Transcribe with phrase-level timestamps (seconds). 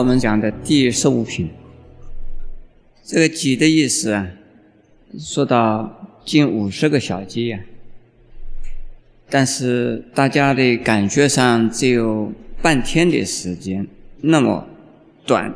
[0.00, 1.50] 我们讲的第十五品，
[3.04, 4.30] 这个“己”的意思啊，
[5.18, 7.60] 说到近五十个小节呀，
[9.28, 12.32] 但是大家的感觉上只有
[12.62, 13.86] 半天的时间，
[14.22, 14.66] 那么
[15.26, 15.54] 短。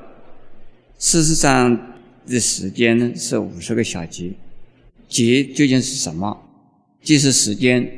[0.98, 1.94] 事实上
[2.26, 4.32] 的时间呢是五十个小节，
[5.08, 6.42] 节究竟是什么？
[7.00, 7.90] 即是时间。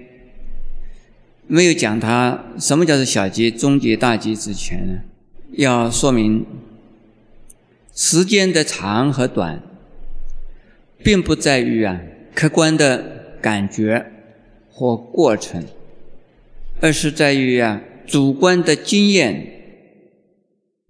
[1.48, 5.00] 没有讲它什么叫做小节、中节、大节之前呢？
[5.52, 6.44] 要说明，
[7.94, 9.62] 时间的长和短，
[11.02, 12.00] 并不在于啊
[12.34, 14.06] 客观的感觉
[14.70, 15.64] 或过程，
[16.80, 19.52] 而是在于啊主观的经验。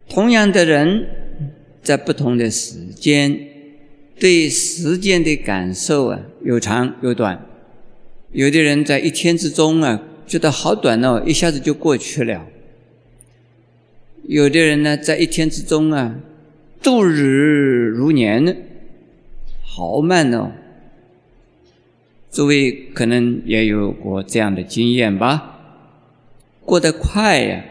[0.08, 1.06] 同样的人，
[1.82, 3.38] 在不同的时间，
[4.18, 7.44] 对时间的感受啊有长有短。
[8.32, 12.46] 有的人在一天之中啊觉得好短哦，一下子就过去了。
[14.28, 16.16] 有的人呢，在一天之中啊，
[16.82, 18.54] 度日如年呢，
[19.62, 20.50] 好慢哦。
[22.32, 25.60] 诸位可能也有过这样的经验吧？
[26.64, 27.64] 过得快呀，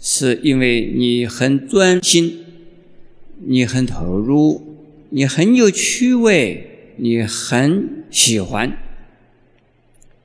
[0.00, 2.44] 是因为你很专心，
[3.44, 4.76] 你很投入，
[5.10, 8.76] 你很有趣味，你很喜欢，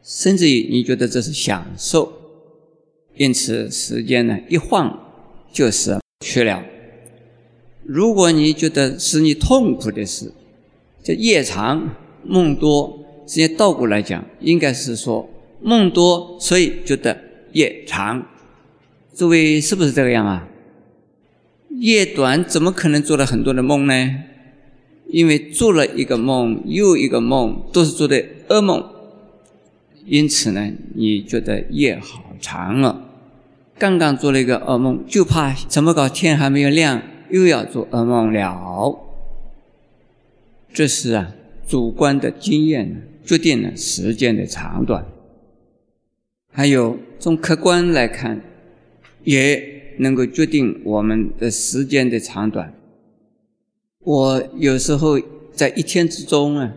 [0.01, 2.11] 甚至于你觉得这是享受，
[3.15, 5.00] 因此时间呢一晃。
[5.51, 6.63] 就是去了。
[7.83, 10.31] 如果你觉得是你痛苦的事，
[11.03, 15.29] 这夜长梦多，直接倒过来讲，应该是说
[15.61, 17.17] 梦多，所以觉得
[17.53, 18.25] 夜长。
[19.13, 20.47] 诸位是不是这个样啊？
[21.69, 23.93] 夜短怎么可能做了很多的梦呢？
[25.07, 28.81] 因为做了一个梦又一个梦，都是做的噩梦，
[30.05, 33.10] 因此呢，你觉得夜好长了。
[33.81, 36.07] 刚刚做了一个噩梦，就怕怎么搞？
[36.07, 38.99] 天还没有亮，又要做噩梦了。
[40.71, 41.31] 这是啊，
[41.67, 45.03] 主观的经验决定了时间的长短。
[46.51, 48.43] 还有从客观来看，
[49.23, 52.71] 也能够决定我们的时间的长短。
[54.03, 55.19] 我有时候
[55.51, 56.73] 在一天之中啊，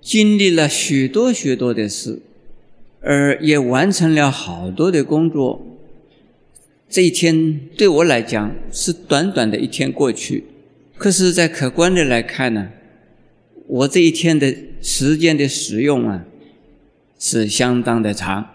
[0.00, 2.20] 经历了许多许多的事，
[3.00, 5.65] 而也完成了好多的工作。
[6.88, 10.44] 这一天对我来讲是短短的一天过去，
[10.96, 12.70] 可是，在客观的来看呢，
[13.66, 16.24] 我这一天的时间的使用啊，
[17.18, 18.46] 是相当的长。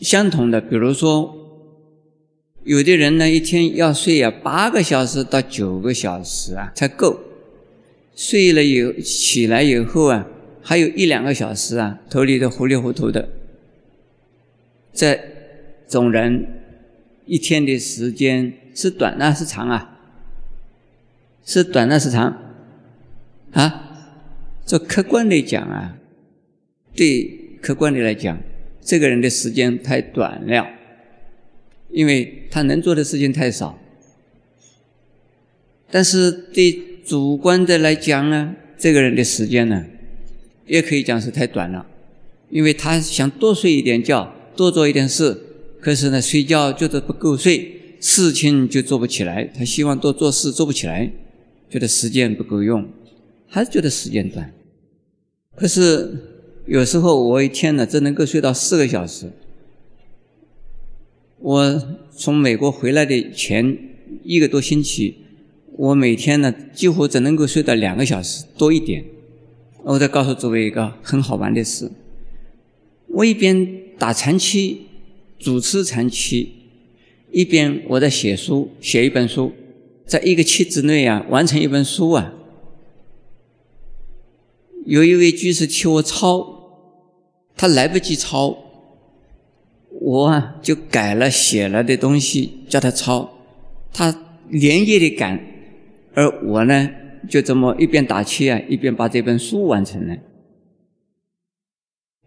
[0.00, 1.34] 相同的，比如说，
[2.64, 7.20] 有的人呢，一天要睡呀八个小时到九个小时啊才够，
[8.16, 10.26] 睡了以后起来以后啊，
[10.60, 13.28] 还有一两个小时啊，头里的糊里糊涂的，
[14.92, 15.16] 这
[15.88, 16.44] 种人。
[17.26, 19.98] 一天的时间是短呢是长啊？
[21.44, 22.36] 是短呢是长？
[23.52, 23.80] 啊？
[24.66, 25.98] 这客观的讲啊，
[26.94, 28.40] 对客观的来讲，
[28.80, 30.66] 这个人的时间太短了，
[31.90, 33.78] 因为他能做的事情太少。
[35.90, 36.72] 但是对
[37.04, 39.84] 主观的来讲呢，这个人的时间呢，
[40.66, 41.86] 也可以讲是太短了，
[42.48, 45.43] 因为他想多睡一点觉，多做一点事。
[45.84, 49.44] 可是呢，睡觉觉得不够睡，事情就做不起来。
[49.44, 51.12] 他希望多做事，做不起来，
[51.68, 52.88] 觉得时间不够用，
[53.46, 54.50] 还是觉得时间短。
[55.54, 56.16] 可是
[56.64, 59.30] 有时候我一天呢，只能够睡到四个小时。
[61.40, 61.82] 我
[62.16, 63.76] 从美国回来的前
[64.22, 65.18] 一个多星期，
[65.76, 69.04] 我每天呢几乎只能够睡到两个小时多一点。
[69.82, 71.90] 我再告诉诸位一个很好玩的事：
[73.08, 74.86] 我一边打禅期。
[75.38, 76.52] 主持长期，
[77.30, 79.52] 一边我在写书，写一本书，
[80.06, 82.32] 在一个期之内啊，完成一本书啊。
[84.86, 86.86] 有一位居士替我抄，
[87.56, 88.56] 他来不及抄，
[89.90, 93.38] 我啊就改了写了的东西，叫他抄，
[93.92, 95.44] 他连夜的赶，
[96.14, 96.90] 而我呢
[97.28, 100.16] 就这么一边打气啊，一边把这本书完成了。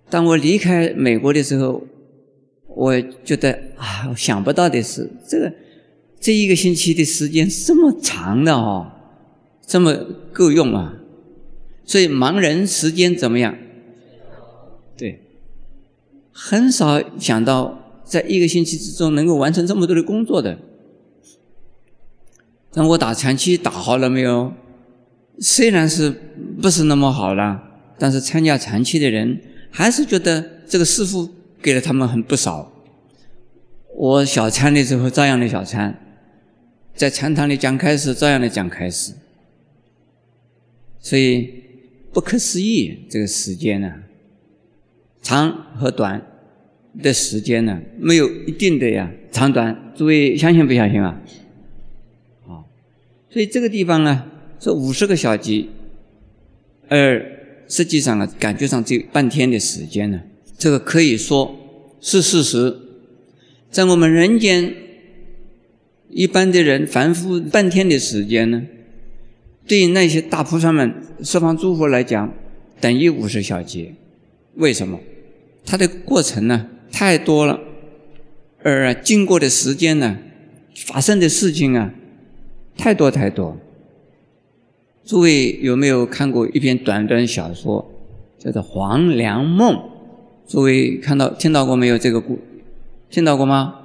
[0.09, 1.83] 当我离开美国的时候。
[2.77, 5.51] 我觉得啊，想不到的是，这个
[6.19, 8.91] 这一个星期的时间这么长的哦，
[9.65, 9.95] 这么
[10.31, 10.93] 够用啊！
[11.85, 13.57] 所以盲人时间怎么样？
[14.95, 15.21] 对，
[16.31, 20.59] 很少想到在一个星期之中能够完成这么多的工作的。
[22.75, 24.53] 那我打禅期打好了没有？
[25.39, 26.13] 虽然是
[26.61, 27.59] 不是那么好了，
[27.97, 29.41] 但是参加禅期的人
[29.71, 31.27] 还是觉得这个师傅。
[31.61, 32.71] 给了他们很不少。
[33.95, 35.99] 我小餐的时候照样的小餐，
[36.93, 39.13] 在禅堂里讲开始，照样的讲开始。
[40.99, 41.63] 所以
[42.13, 43.93] 不可思议，这个时间呢，
[45.21, 46.21] 长和短
[47.01, 49.93] 的时间呢，没有一定的呀长短。
[49.95, 51.19] 诸位相信不相信啊？
[52.47, 52.61] 啊，
[53.31, 54.25] 所以这个地方呢，
[54.59, 55.65] 是五十个小节，
[56.87, 57.25] 而
[57.67, 60.21] 实际上呢，感觉上只有半天的时间呢。
[60.57, 61.55] 这个可以说
[62.01, 62.77] 是事实，
[63.69, 64.73] 在我们人间。
[66.09, 68.63] 一般的人凡夫半天的时间呢，
[69.67, 72.33] 对于那些大菩萨们、十方诸佛来讲，
[72.79, 73.93] 等于五十小节。
[74.55, 74.99] 为什么？
[75.65, 77.59] 它的过程呢太多了，
[78.63, 80.17] 而经过的时间呢，
[80.73, 81.93] 发生的事情啊，
[82.77, 83.57] 太多太多。
[85.05, 87.91] 诸位有没有看过一篇短短小说，
[88.39, 89.75] 叫做《黄粱梦》？
[90.47, 91.97] 诸位看到、听到过没有？
[91.97, 92.39] 这个故
[93.09, 93.75] 听到过吗？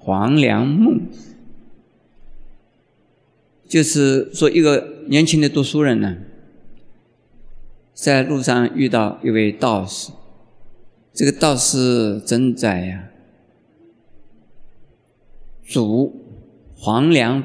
[0.04, 0.94] 《黄粱梦》。
[3.66, 6.18] 就是说，一个年轻的读书人呢，
[7.92, 10.12] 在路上遇到一位道士，
[11.12, 13.08] 这个道士正在呀
[15.64, 16.14] 煮
[16.76, 17.42] 黄粱，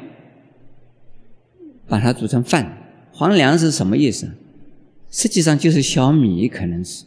[1.87, 2.77] 把它煮成饭。
[3.11, 4.29] 黄粱是什么意思？
[5.09, 7.05] 实际上就是小米，可能是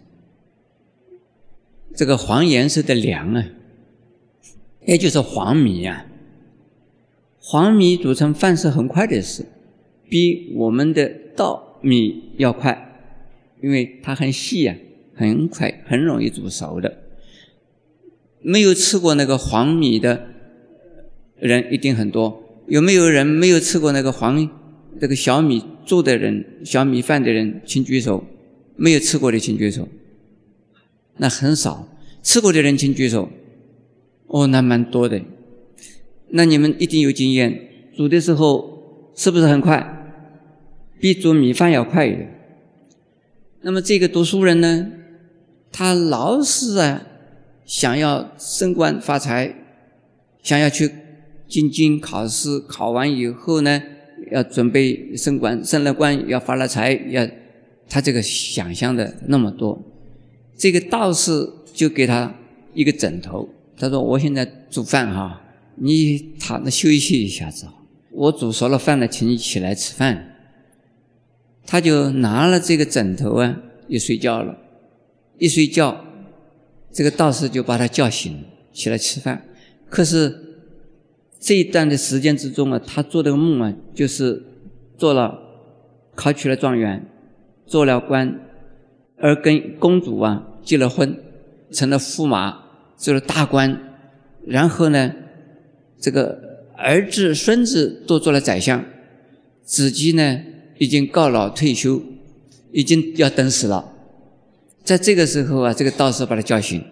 [1.94, 3.46] 这个黄颜色的粮啊，
[4.84, 6.06] 也就是黄米呀。
[7.38, 9.44] 黄米煮成饭是很快的事，
[10.08, 13.00] 比我们的稻米要快，
[13.62, 14.74] 因为它很细呀，
[15.14, 16.98] 很快，很容易煮熟的。
[18.40, 20.26] 没有吃过那个黄米的
[21.38, 22.42] 人一定很多。
[22.66, 24.50] 有没有人没有吃过那个黄
[24.98, 28.24] 这个小米做的人、小米饭的人，请举手。
[28.76, 29.86] 没有吃过的请举手。
[31.16, 31.88] 那很少。
[32.22, 33.28] 吃过的人请举手。
[34.26, 35.20] 哦，那蛮多的。
[36.30, 39.90] 那你们一定有经验，煮的时候是不是很快？
[40.98, 42.30] 比煮米饭要快一点。
[43.60, 44.90] 那么这个读书人呢，
[45.70, 47.06] 他老是啊
[47.64, 49.54] 想要升官发财，
[50.42, 50.90] 想要去
[51.46, 53.82] 进京考试，考完以后呢，
[54.32, 57.28] 要准备升官，升了官要发了财，要
[57.88, 59.80] 他这个想象的那么多。
[60.56, 62.34] 这个道士就给他
[62.72, 65.40] 一个枕头，他说：“我现在煮饭哈。”
[65.76, 67.66] 你躺着休息一下子，
[68.12, 70.36] 我煮熟了饭了，请你起来吃饭。
[71.66, 73.60] 他就拿了这个枕头啊，
[73.90, 74.56] 就睡觉了。
[75.36, 76.04] 一睡觉，
[76.92, 79.44] 这个道士就把他叫醒，起来吃饭。
[79.90, 80.32] 可是
[81.40, 84.44] 这一段的时间之中啊，他做的梦啊，就是
[84.96, 85.36] 做了
[86.14, 87.04] 考取了状元，
[87.66, 88.40] 做了官，
[89.24, 91.16] 而跟公主啊结了婚，
[91.72, 92.58] 成了驸马，
[92.94, 93.80] 做了大官，
[94.46, 95.14] 然后呢？
[95.98, 98.84] 这个儿子、孙子都做了宰相，
[99.62, 100.42] 自己呢
[100.76, 102.02] 已经告老退休，
[102.70, 103.92] 已经要等死了。
[104.82, 106.84] 在这个时候啊，这个道士把他叫醒，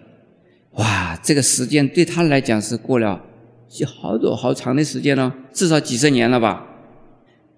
[0.71, 3.23] 哇，这个时间对他来讲是过了
[3.85, 6.67] 好多好长的时间了，至少几十年了吧。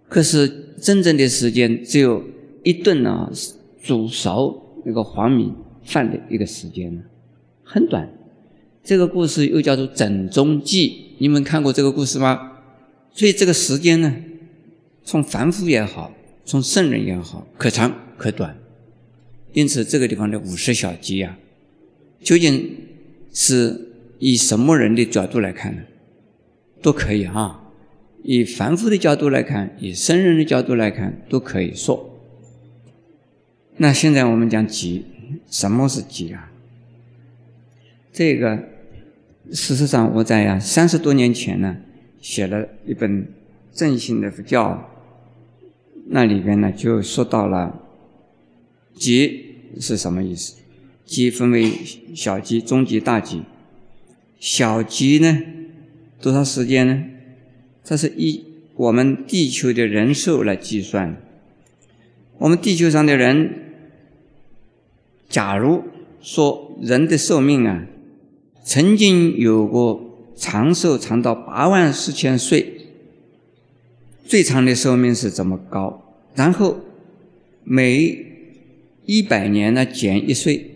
[0.09, 2.21] 可是真正的时间只有
[2.65, 3.31] 一顿啊
[3.81, 5.51] 煮熟那个黄米
[5.83, 7.01] 饭的一个时间呢，
[7.63, 8.09] 很短。
[8.83, 10.89] 这个故事又叫做《枕中记》。
[11.17, 12.53] 你们看过这个故事吗？
[13.11, 14.15] 所以这个时间呢，
[15.03, 16.13] 从凡夫也好，
[16.45, 18.57] 从圣人也好，可长可短。
[19.53, 21.39] 因此，这个地方的五十小节啊，
[22.21, 22.75] 究竟
[23.33, 23.89] 是
[24.19, 25.81] 以什么人的角度来看呢？
[26.81, 27.61] 都可以啊。
[28.21, 32.14] 以凡夫的角度来看，以圣人的角度来看，都可以说。
[33.77, 35.03] 那现在我们讲节，
[35.49, 36.51] 什么是节啊？
[38.11, 38.75] 这个。
[39.51, 41.77] 事实上，我在呀三十多年前呢，
[42.19, 43.27] 写了一本
[43.71, 44.89] 正信的佛教，
[46.07, 47.79] 那里边呢就说到了
[48.95, 49.31] 劫
[49.79, 50.55] 是什么意思？
[51.05, 51.71] 劫分为
[52.15, 53.41] 小劫、中劫、大劫。
[54.39, 55.43] 小劫呢，
[56.19, 57.03] 多少时间呢？
[57.83, 61.17] 这是以我们地球的人寿来计算。
[62.39, 63.64] 我们地球上的人，
[65.29, 65.83] 假如
[66.21, 67.87] 说人的寿命啊。
[68.67, 72.87] 曾经有过长寿长到八万四千岁，
[74.25, 76.01] 最长的寿命是这么高？
[76.33, 76.79] 然后
[77.63, 78.25] 每
[79.05, 80.71] 一百年呢减一岁，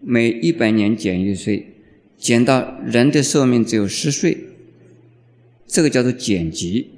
[0.00, 1.74] 每一百年减一岁，
[2.16, 4.38] 减到人的寿命只有十岁，
[5.66, 6.90] 这个叫做减级。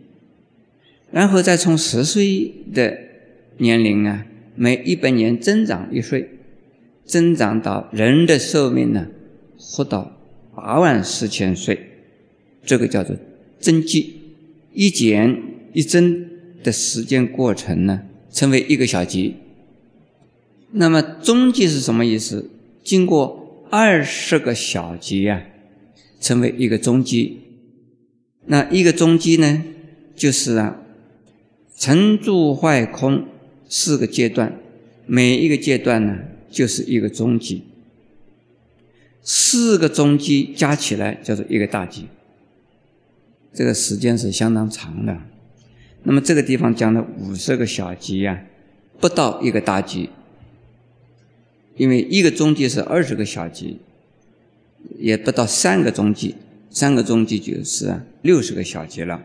[1.10, 2.98] 然后再从十岁的
[3.56, 6.28] 年龄啊，每一百年增长一岁，
[7.08, 9.08] 增长到人的寿命呢？
[9.56, 10.12] 活到
[10.54, 11.80] 八万四千岁，
[12.64, 13.16] 这个叫做
[13.58, 14.14] 增计。
[14.74, 16.28] 一减一增
[16.62, 19.32] 的时间过程呢，称为一个小节。
[20.72, 22.50] 那么中级是什么意思？
[22.84, 25.42] 经过二十个小节啊，
[26.20, 27.38] 成为一个中级。
[28.44, 29.64] 那一个中级呢，
[30.14, 30.80] 就是啊，
[31.76, 33.24] 成住坏空
[33.68, 34.60] 四个阶段，
[35.06, 36.18] 每一个阶段呢，
[36.50, 37.64] 就是一个中级。
[39.22, 42.06] 四个中级加起来叫做一个大级。
[43.52, 45.18] 这个时间是相当长的。
[46.04, 48.44] 那么这个地方讲的五十个小级呀，
[49.00, 50.10] 不到一个大级。
[51.76, 53.78] 因为一个中级是二十个小级，
[54.98, 56.34] 也不到三个中级，
[56.70, 59.22] 三个中级就是六十个小级了。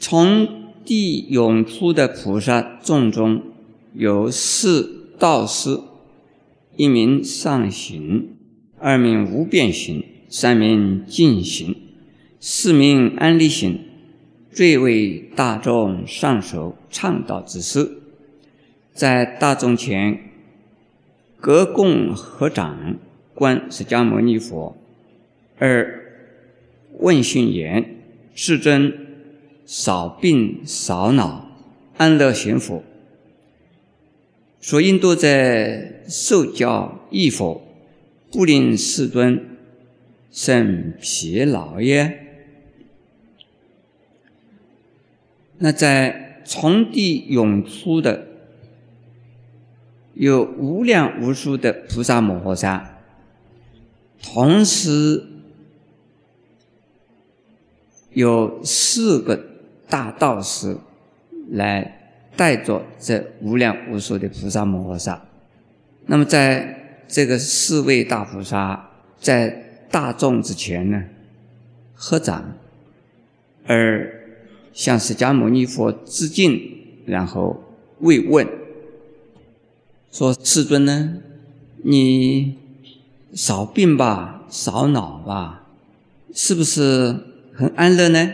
[0.00, 3.42] 从地涌出的菩萨众中
[3.94, 5.80] 有四道师：
[6.76, 8.36] 一名上行，
[8.78, 11.76] 二名无变行，三名净行，
[12.40, 13.80] 四名安利行，
[14.50, 17.98] 最为大众上首倡导之事，
[18.92, 20.18] 在大众前。
[21.40, 22.96] 各供合掌，
[23.34, 24.78] 观释迦牟尼佛，
[25.58, 26.26] 而
[27.00, 27.96] 问讯言
[28.34, 28.90] ：“世尊，
[29.66, 31.50] 少病少恼，
[31.98, 32.82] 安乐行佛。
[34.64, 37.60] 所应多在受教益佛？
[38.32, 39.58] 不令世尊
[40.32, 42.48] 生疲劳耶？”
[45.58, 48.28] 那在从地涌出的。
[50.14, 53.00] 有无量无数的菩萨摩诃萨，
[54.22, 55.26] 同时
[58.12, 59.44] 有四个
[59.88, 60.78] 大道士
[61.50, 62.03] 来
[62.36, 65.22] 带着这无量无数的菩萨摩诃萨。
[66.06, 71.04] 那么，在这个四位大菩萨在大众之前呢，
[71.94, 72.56] 合掌，
[73.66, 74.38] 而
[74.72, 76.60] 向释迦牟尼佛致敬，
[77.06, 77.62] 然后
[78.00, 78.46] 慰问。
[80.10, 81.18] 说世尊呢，
[81.82, 82.56] 你
[83.32, 85.66] 少病吧，少恼吧，
[86.32, 87.16] 是不是
[87.52, 88.30] 很安乐呢？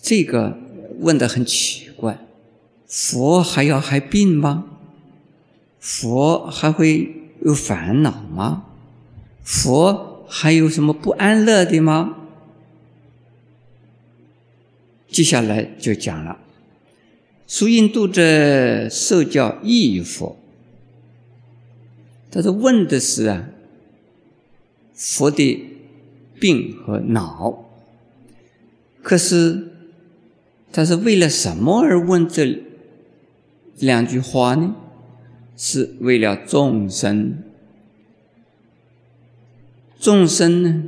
[0.00, 0.58] 这个
[1.00, 2.18] 问的很奇怪，
[2.88, 4.64] 佛还要害病吗？
[5.78, 7.14] 佛还会
[7.44, 8.64] 有烦恼吗？
[9.44, 12.16] 佛还有什么不安乐的吗？
[15.08, 16.38] 接下来就讲了。
[17.46, 20.36] 苏印度者受教义佛，
[22.30, 23.48] 他说问的是啊，
[24.94, 25.64] 佛的
[26.38, 27.64] 病和恼，
[29.02, 29.68] 可是
[30.70, 32.64] 他是为了什么而问这
[33.80, 34.74] 两句话呢？
[35.56, 37.42] 是为了众生，
[39.98, 40.84] 众生呢，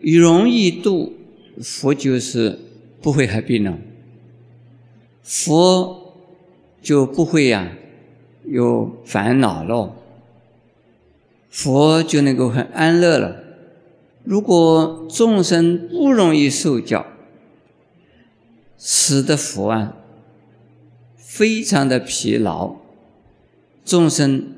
[0.00, 1.12] 容易度，
[1.60, 2.58] 佛就是
[3.00, 3.78] 不会害病了，
[5.22, 6.00] 佛。
[6.82, 7.76] 就不会呀
[8.44, 9.94] 有烦恼了，
[11.48, 13.36] 佛就能够很安乐了。
[14.24, 17.06] 如果众生不容易受教，
[18.76, 19.96] 使得佛啊
[21.34, 22.76] 非常的疲劳，
[23.86, 24.52] 众生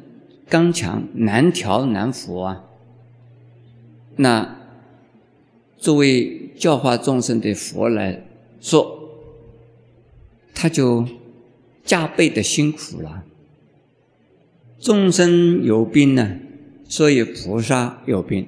[0.49, 2.65] 刚强难调难服啊，
[4.17, 4.57] 那
[5.79, 8.25] 作为教化众生的佛来
[8.61, 9.09] 说，
[10.53, 11.07] 他就。
[11.85, 13.25] 加倍的辛苦了。
[14.81, 16.39] 众生有病呢，
[16.89, 18.47] 所以菩萨有病；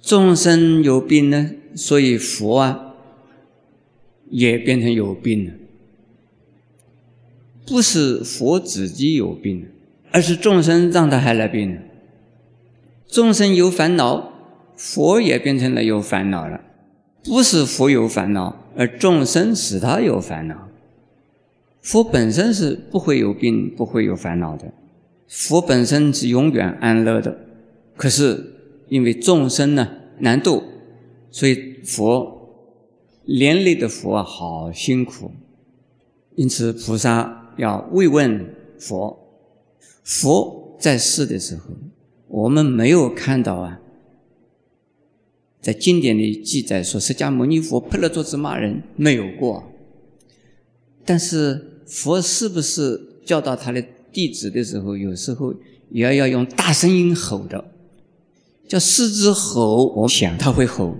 [0.00, 2.94] 众生有病呢，所以佛啊
[4.30, 5.52] 也变成有病了。
[7.72, 9.66] 不是佛自己有病，
[10.10, 11.78] 而是众生让他害了病。
[13.08, 14.30] 众生有烦恼，
[14.76, 16.60] 佛也变成了有烦恼了。
[17.24, 20.68] 不是佛有烦恼，而众生使他有烦恼。
[21.80, 24.70] 佛本身是不会有病、不会有烦恼的，
[25.26, 27.38] 佛本身是永远安乐的。
[27.96, 28.52] 可是
[28.90, 29.88] 因为众生呢
[30.18, 30.62] 难度，
[31.30, 32.50] 所以佛
[33.24, 35.32] 连累的佛啊好辛苦。
[36.34, 39.18] 因此菩萨要慰问佛。
[40.04, 41.70] 佛在世的时候，
[42.28, 43.80] 我们没有看到啊，
[45.60, 49.64] 在经典里记载说释迦牟尼佛拍了桌子骂人，没有过。
[51.04, 51.68] 但是。
[51.84, 55.52] 佛是不是教导他的弟子的时候，有时候
[55.90, 57.62] 也要用大声音吼的，
[58.66, 60.96] 叫狮子吼，我想他会吼。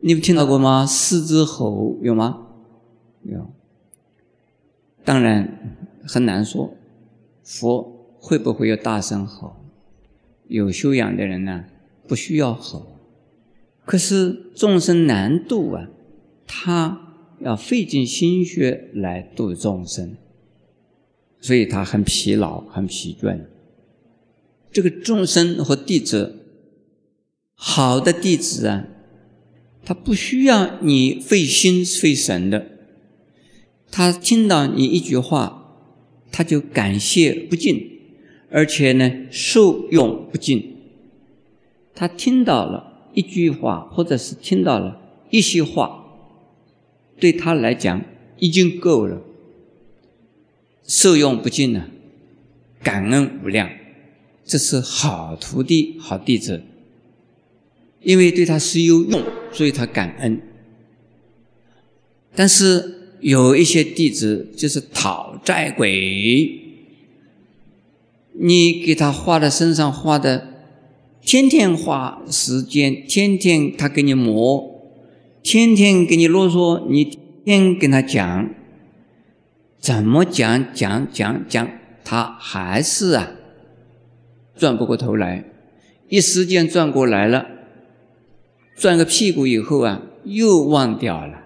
[0.00, 0.84] 你们听到过吗？
[0.84, 2.46] 狮子吼有吗？
[3.22, 3.50] 有。
[5.06, 6.76] 当然很难说，
[7.44, 9.54] 佛会不会有大声吼？
[10.48, 11.64] 有修养的人呢，
[12.08, 12.98] 不需要吼。
[13.84, 15.88] 可是众生难度啊，
[16.44, 17.00] 他
[17.38, 20.16] 要费尽心血来度众生，
[21.40, 23.42] 所以他很疲劳、很疲倦。
[24.72, 26.34] 这个众生和弟子，
[27.54, 28.88] 好的弟子啊，
[29.84, 32.66] 他不需要你费心费神的，
[33.90, 35.78] 他听到你一句话，
[36.30, 38.00] 他就感谢不尽，
[38.50, 40.76] 而且呢受用不尽。
[41.94, 45.00] 他听到了一句话，或者是听到了
[45.30, 46.04] 一些话。
[47.18, 48.04] 对他来讲
[48.38, 49.22] 已经够了，
[50.86, 51.88] 受用不尽呢，
[52.82, 53.70] 感恩无量，
[54.44, 56.62] 这是好徒弟、好弟子。
[58.02, 60.40] 因为对他是有用，所以他感恩。
[62.34, 62.95] 但是
[63.26, 66.60] 有一些弟子就是讨债鬼，
[68.34, 70.46] 你给他花的身上花的，
[71.22, 74.80] 天天花时间，天天他给你磨。
[75.42, 78.48] 天天给你啰嗦，你天天跟他讲，
[79.80, 81.68] 怎么讲讲讲讲，
[82.04, 83.32] 他还是啊
[84.56, 85.44] 转不过头来。
[86.08, 87.44] 一时间转过来了，
[88.76, 91.45] 转个屁股以后啊，又忘掉了。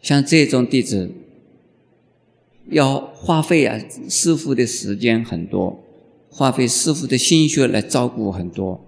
[0.00, 1.10] 像这种弟子，
[2.70, 3.78] 要花费啊
[4.08, 5.82] 师傅的时间很多，
[6.30, 8.84] 花费师傅的心血来照顾很多。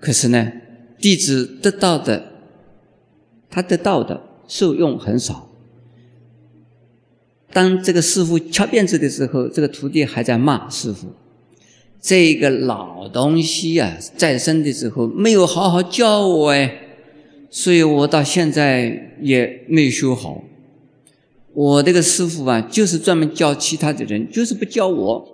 [0.00, 0.52] 可是呢，
[0.98, 2.30] 弟子得到的。
[3.54, 5.50] 他得到的受用很少。
[7.52, 11.08] 当这个师傅翘辫子的时候，这个徒弟还在骂师傅
[12.00, 16.91] ：“这个老东西啊，在生的时候没有好好教我哎，
[17.52, 20.42] 所以我到现在也没修好。
[21.52, 25.28] 我这个师傅啊，就是专门教其他的人，就是不教我，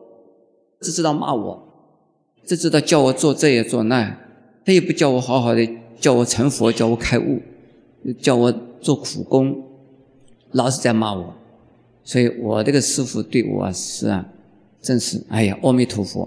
[0.81, 1.63] 只知道骂我，
[2.45, 4.19] 只知道叫我做这也做那，
[4.65, 5.67] 他也不教我好好的
[6.01, 7.41] 叫我成佛，叫我开悟。”
[8.23, 8.51] 叫我
[8.81, 9.65] 做苦工，
[10.53, 11.35] 老是在骂我，
[12.05, 14.27] 所以我这个师傅对我是啊，
[14.81, 16.27] 真是哎呀，阿弥陀佛！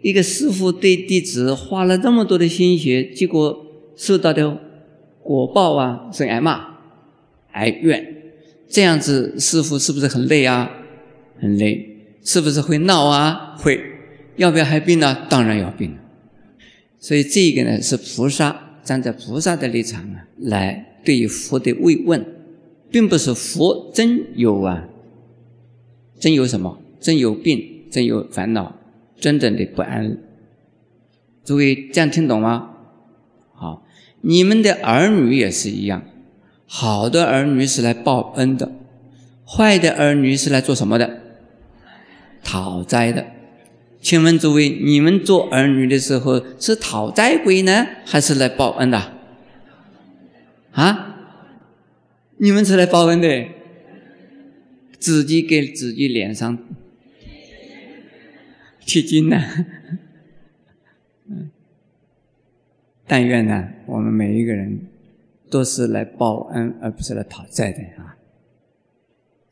[0.00, 3.66] 一个师傅对弟子花了这么多的心血，结果
[3.98, 4.58] 受到的
[5.22, 6.78] 果报啊，是挨骂、
[7.52, 8.32] 挨怨，
[8.66, 10.70] 这样子师傅是不是很累啊？
[11.38, 13.54] 很累，是不是会闹啊？
[13.58, 13.78] 会，
[14.36, 15.26] 要不要害病呢？
[15.28, 15.98] 当然要病。
[16.98, 18.64] 所以这个呢，是菩萨。
[18.84, 22.24] 站在菩萨的立场啊，来对于佛的慰问，
[22.90, 24.88] 并不是佛真有啊，
[26.18, 26.80] 真有什么？
[26.98, 28.80] 真有病，真有烦恼，
[29.20, 30.16] 真正的不安。
[31.44, 32.77] 诸位这样听懂吗？
[34.20, 36.02] 你们的儿女也是一样，
[36.66, 38.72] 好的儿女是来报恩的，
[39.46, 41.20] 坏的儿女是来做什么的？
[42.42, 43.26] 讨债的。
[44.00, 49.12] 请问诸位，你们做儿女的时候是讨债鬼呢，还是来报恩的？
[50.72, 51.16] 啊？
[52.38, 53.46] 你们是来报恩的，
[54.98, 56.58] 自己给自己脸上
[58.86, 59.42] 贴金呢？
[61.28, 61.50] 嗯
[63.08, 64.80] 但愿呢，我们每一个人
[65.50, 68.18] 都是来报恩，而不是来讨债的啊。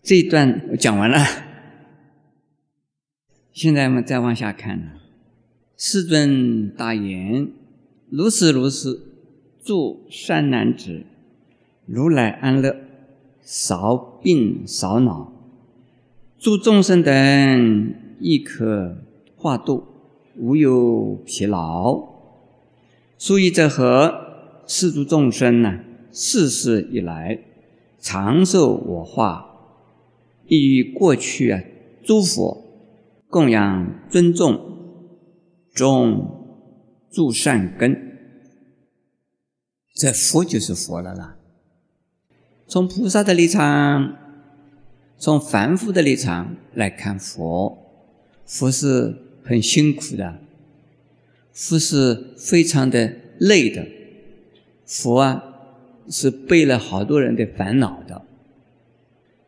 [0.02, 1.18] 这一段我讲完了。
[3.52, 4.98] 现在我们再往下看，
[5.78, 7.48] 世尊大言
[8.12, 9.00] ：“如是如是，
[9.64, 11.06] 诸善男子，
[11.86, 12.76] 如来安乐，
[13.40, 15.32] 少病少恼，
[16.38, 18.98] 诸众生等亦可
[19.34, 19.86] 化度，
[20.36, 22.15] 无有疲劳。
[23.18, 24.22] 所以这和？
[24.66, 25.80] 世诸众生呢？
[26.12, 27.38] 世世以来，
[27.98, 29.46] 长寿我化，
[30.46, 31.62] 亦于过去啊，
[32.04, 32.62] 诸佛。”
[33.28, 34.60] 供养、尊重、
[35.74, 36.46] 种
[37.10, 38.16] 助善根，
[39.94, 41.36] 这佛就是佛了啦。
[42.68, 44.16] 从菩萨的立场，
[45.18, 47.76] 从凡夫的立场来看佛，
[48.46, 50.38] 佛是很辛苦的，
[51.56, 53.84] 佛是非常的累的，
[54.84, 55.42] 佛啊
[56.08, 58.22] 是背了好多人的烦恼的。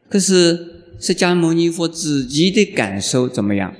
[0.08, 0.74] 可是。
[1.00, 3.72] 释迦牟尼佛自己的感受怎么样？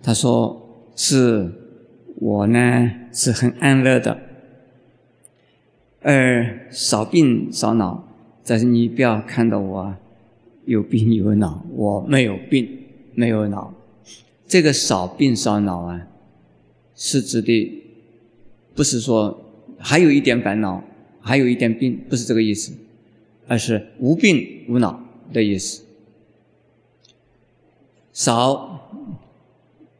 [0.00, 1.50] 他说：“是
[2.14, 4.16] 我呢，是很安乐的，
[6.02, 8.08] 而少病少恼。
[8.46, 9.96] 但是你不要看到我
[10.66, 13.74] 有病有恼，我没有病没有恼。
[14.46, 16.06] 这个少病少恼啊，
[16.98, 17.82] 是指的
[18.74, 19.42] 不是说
[19.78, 20.84] 还有一点烦恼，
[21.22, 22.72] 还有一点病，不是这个意思，
[23.46, 25.82] 而是无病无恼。”的意思，
[28.14, 28.90] 少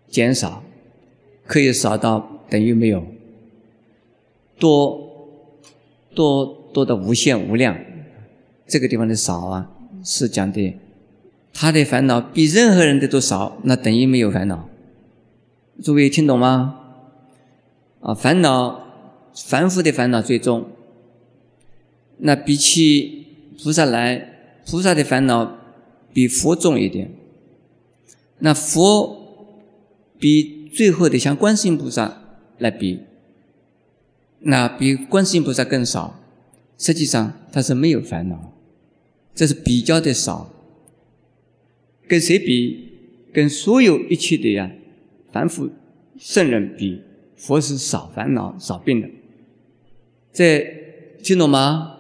[0.09, 0.65] 减少，
[1.47, 3.03] 可以少到等于没有；
[4.59, 5.39] 多
[6.15, 7.79] 多多的无限无量。
[8.67, 9.71] 这个地方的少啊，
[10.03, 10.79] 是讲的
[11.53, 14.67] 他的烦恼比任何人的都少，那等于没有烦恼。
[15.83, 16.88] 诸位听懂吗？
[18.01, 18.87] 啊，烦恼
[19.35, 20.71] 凡夫的烦恼最重。
[22.19, 23.27] 那比起
[23.63, 25.59] 菩萨来，菩萨的烦恼
[26.13, 27.13] 比佛重一点。
[28.39, 29.57] 那佛
[30.19, 32.23] 比最后的像观世音菩萨
[32.59, 33.01] 来比，
[34.41, 36.21] 那比观世音菩萨更少。
[36.77, 38.53] 实际上他是没有烦恼。
[39.35, 40.53] 这是比较的少，
[42.09, 42.87] 跟谁比？
[43.33, 44.73] 跟所有一切的呀，
[45.31, 45.71] 凡夫
[46.19, 47.03] 圣人比，
[47.39, 49.09] 佛是少烦恼、少病的。
[50.33, 50.67] 这
[51.23, 51.95] 听懂吗？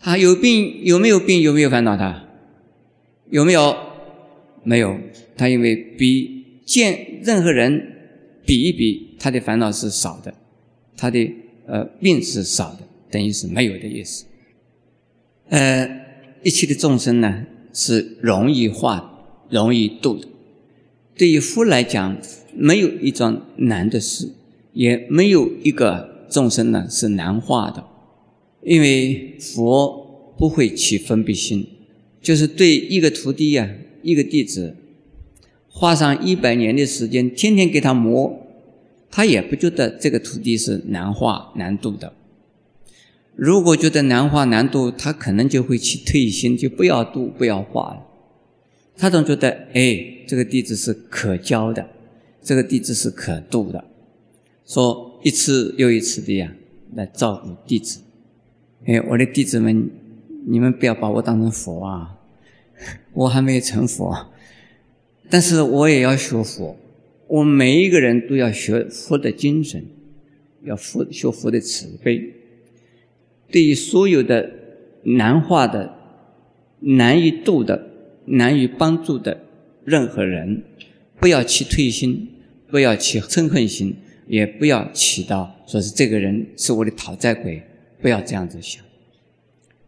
[0.00, 1.40] 他有病有没有病？
[1.40, 1.96] 有没有烦恼？
[1.96, 2.24] 他
[3.30, 3.76] 有没有？
[4.62, 4.96] 没有。
[5.36, 10.32] 他因为比见任何人比一比，他的烦恼是少的，
[10.96, 11.32] 他的
[11.66, 12.80] 呃病是少的，
[13.10, 14.24] 等于是没有的意思。
[15.48, 16.04] 呃。
[16.46, 20.28] 一切的众生呢，是容易化、容易度的。
[21.16, 22.18] 对于佛来讲，
[22.56, 24.30] 没有一桩难的事，
[24.72, 27.84] 也没有一个众生呢是难化的。
[28.62, 31.66] 因为佛不会起分别心，
[32.22, 33.68] 就是对一个徒弟呀、
[34.02, 34.76] 一个弟子，
[35.68, 38.46] 花上一百年的时间，天天给他磨，
[39.10, 42.14] 他也不觉得这个徒弟是难化、难度的。
[43.36, 48.06] 如果觉得难化难度，他可能就会去退心，就不要度，不要化了。
[48.96, 51.90] 他总觉得，哎，这个弟子是可教的，
[52.44, 53.82] 这个弟子是可度的，
[54.66, 56.54] 说一次又一次的呀，
[56.94, 58.02] 来照顾弟子。
[58.84, 59.90] 哎，我的弟子们，
[60.46, 62.18] 你们不要把我当成佛啊，
[63.14, 64.26] 我还没有成佛，
[65.30, 66.76] 但是我也要学佛。
[67.28, 69.86] 我每一个人都要学佛的精神，
[70.64, 72.34] 要佛学佛的慈悲。
[73.50, 74.50] 对于所有的
[75.04, 75.94] 难化的、
[76.80, 77.90] 难以度的、
[78.26, 79.40] 难以帮助的
[79.84, 80.62] 任何人，
[81.18, 82.28] 不要去退心，
[82.74, 83.94] 不要起嗔恨心，
[84.26, 87.62] 也不要起到说是这个人是我的讨债鬼，
[88.02, 88.82] 不要这样子想。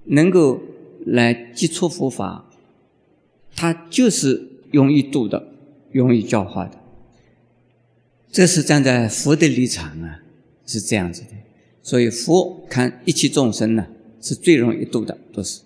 [0.05, 0.63] 能够
[1.05, 2.49] 来接触佛法，
[3.57, 5.49] 他就是容易度的，
[5.91, 6.79] 容易教化的。
[8.31, 10.23] 这是站在佛的立场啊，
[10.65, 11.31] 是这样子的。
[11.83, 13.85] 所以佛看一切众生呢，
[14.21, 15.61] 是最容易度的，都是。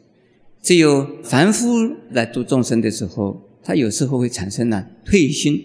[0.62, 5.62] 只有凡夫来度众生的时候，他有时候会产生呢退心、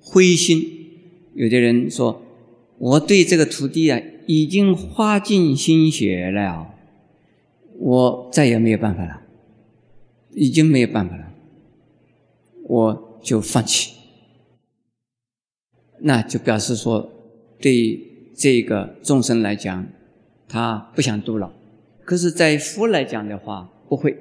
[0.00, 0.72] 灰心。
[1.36, 2.20] 有的人说
[2.78, 6.74] ：“我对这个徒弟啊，已经花尽心血了，
[7.78, 9.22] 我再也没有办法了，
[10.34, 11.32] 已经没有办法了，
[12.64, 13.94] 我就放弃。”
[16.00, 17.08] 那就表示说，
[17.60, 18.00] 对。
[18.38, 19.86] 这个众生来讲，
[20.46, 21.50] 他不想度了；
[22.04, 24.14] 可是，在佛来讲的话，不会。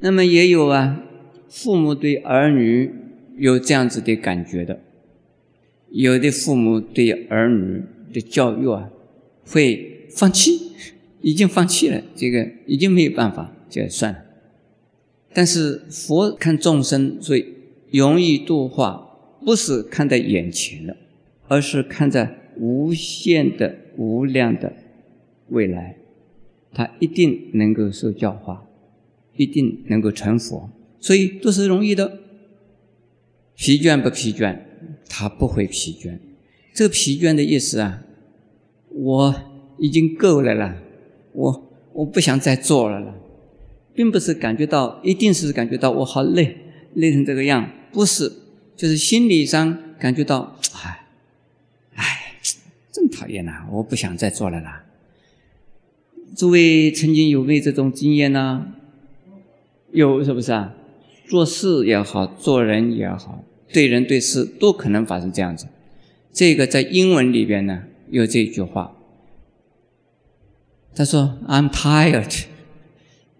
[0.00, 1.02] 那么也有啊，
[1.48, 2.92] 父母对儿女
[3.38, 4.80] 有这样子的感觉的。
[5.90, 8.90] 有的父母对儿女的教育啊，
[9.46, 10.72] 会放弃，
[11.20, 14.18] 已经放弃了，这个已经没有办法，就算了。
[15.32, 17.54] 但是佛看众生最
[17.92, 20.96] 容易度化，不是看在眼前的，
[21.48, 22.36] 而是看在。
[22.56, 24.74] 无限的、无量的
[25.48, 25.96] 未来，
[26.74, 28.66] 他一定能够受教化，
[29.36, 32.18] 一定能够成佛，所以都是容易的。
[33.56, 34.58] 疲倦不疲倦？
[35.10, 36.18] 他不会疲倦。
[36.72, 38.02] 这疲倦的意思啊，
[38.90, 39.34] 我
[39.78, 40.76] 已经够了啦，
[41.32, 43.14] 我我不想再做了啦，
[43.92, 46.56] 并不是感觉到，一定是感觉到我好累，
[46.94, 48.32] 累成这个样，不是，
[48.76, 50.56] 就是心理上感觉到，
[51.96, 52.18] 哎。
[52.92, 53.68] 真讨厌呐！
[53.70, 54.84] 我不想再做了啦。
[56.34, 58.66] 诸位曾经有没有这种经验呢？
[59.92, 60.74] 有，是不是啊？
[61.28, 65.66] 做事也好，做人也好，对人对事都可能发生这样子。
[66.32, 68.96] 这个在英文里边呢有这句话，
[70.94, 72.44] 他说：“I'm tired,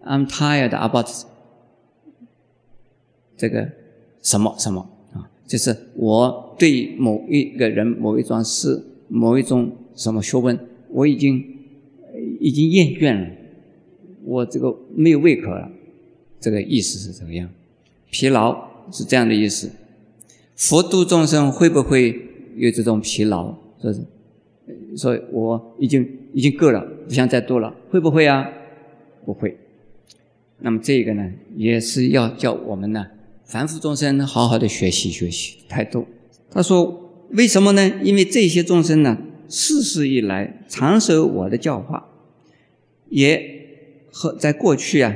[0.03, 1.07] I'm tired about
[3.37, 3.69] 这个
[4.21, 11.45] 什么什么啊，就是我对某一个人、某一桩事。”某一种什么学问，我已经
[12.39, 13.27] 已经厌倦了，
[14.23, 15.69] 我这个没有胃口了，
[16.39, 17.49] 这个意思是怎么样？
[18.09, 19.69] 疲劳是这样的意思。
[20.55, 22.19] 佛度众生会不会
[22.55, 23.55] 有这种疲劳？
[23.81, 24.01] 说是，
[24.97, 28.47] 说我已经已经够了，不想再度了，会不会啊？
[29.25, 29.57] 不会。
[30.59, 33.07] 那么这个呢，也是要叫我们呢，
[33.45, 36.05] 凡夫众生好好的学习学习态度。
[36.49, 36.99] 他说。
[37.33, 37.89] 为什么呢？
[38.03, 42.09] 因为这些众生呢，世世以来常守我的教化，
[43.07, 43.41] 也
[44.11, 45.15] 和在过去啊，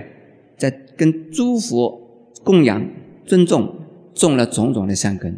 [0.56, 2.90] 在跟诸佛供养、
[3.26, 3.76] 尊重，
[4.16, 5.38] 种了种种的善根，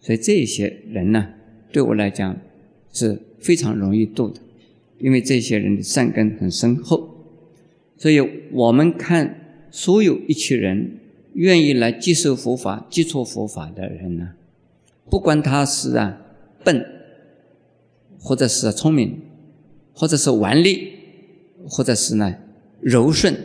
[0.00, 1.28] 所以这些人呢，
[1.70, 2.38] 对我来讲
[2.92, 4.40] 是非常容易度的，
[4.98, 7.10] 因为这些人的善根很深厚。
[7.98, 8.20] 所以
[8.52, 10.98] 我们看所有一群人
[11.34, 14.30] 愿意来接受佛法、接触佛法的人呢，
[15.10, 16.20] 不管他是啊
[16.64, 16.84] 笨，
[18.18, 19.20] 或者是聪明，
[19.92, 20.92] 或者是顽劣，
[21.66, 22.36] 或者是呢
[22.80, 23.36] 柔顺，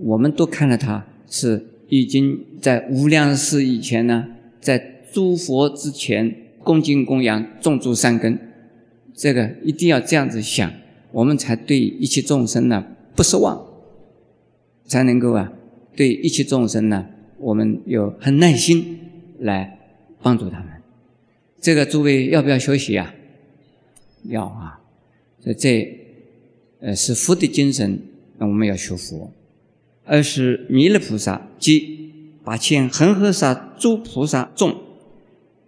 [0.00, 8.38] 我们都看到他是已经在无量世以前呢，在诸佛之前恭敬供养、种诸善根，
[9.12, 10.72] 这个一定要这样子想，
[11.12, 12.86] 我们才对一切众生呢。
[13.16, 13.66] 不失望，
[14.86, 15.52] 才能够啊，
[15.94, 17.06] 对一切众生呢，
[17.38, 18.98] 我们有很耐心
[19.40, 19.78] 来
[20.22, 20.68] 帮助他们。
[21.60, 23.12] 这个诸位要不要学习啊？
[24.24, 24.80] 要啊！
[25.40, 25.98] 所以这
[26.80, 28.00] 呃是佛的精神，
[28.38, 29.30] 那我们要学佛。
[30.10, 32.10] 二是弥勒菩萨即
[32.42, 34.74] 八千恒河沙诸菩萨众，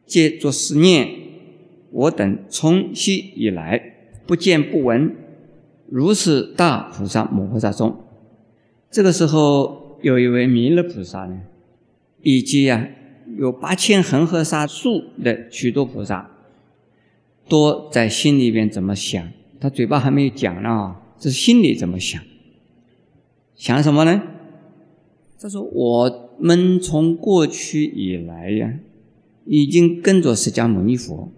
[0.05, 1.09] 皆作是念：
[1.93, 3.95] 我等从昔以来，
[4.27, 5.15] 不见不闻。
[5.89, 8.03] 如是大菩萨摩诃萨众，
[8.91, 11.43] 这个时候有一位弥勒菩萨呢，
[12.23, 12.89] 以及呀
[13.39, 16.29] 有八千恒河沙数的许多菩萨，
[17.49, 19.25] 都在心里边怎么想？
[19.61, 22.21] 他嘴巴还没有讲呢啊，这是心里怎么想？
[23.63, 24.21] 想什么呢？
[25.39, 28.81] 他说：“我们从过去以来呀，
[29.45, 31.31] 已经跟着释迦牟尼佛，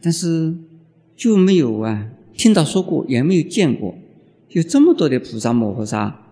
[0.00, 0.54] 但是
[1.16, 3.96] 就没有啊。”听到说过，也没有见过，
[4.50, 6.24] 有这么多的菩萨摩诃萨，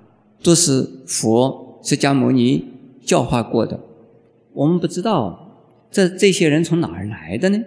[0.45, 2.67] 都是佛释迦牟尼
[3.03, 3.81] 教化过的。
[4.53, 7.61] 我们不知道，这这些人从哪儿来的呢？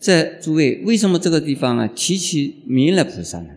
[0.00, 3.50] 这诸位，为什么这个地方啊提起弥勒菩萨呢？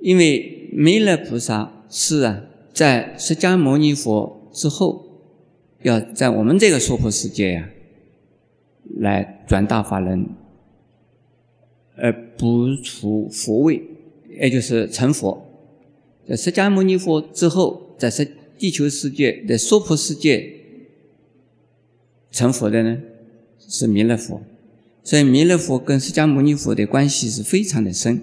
[0.00, 5.06] 因为弥勒菩萨是啊，在释迦牟尼佛之后，
[5.82, 7.70] 要在我们这个娑婆世界呀，
[8.98, 10.28] 来转大法轮。
[11.96, 13.82] 而不出佛位，
[14.38, 15.46] 也就是成佛。
[16.28, 20.56] 在释迦牟尼佛之后，在世地球世界的娑婆世界
[22.30, 22.98] 成佛的呢，
[23.58, 24.42] 是弥勒佛。
[25.02, 28.20] 所以弥勒佛跟释迦牟尼佛的关系是非常的深。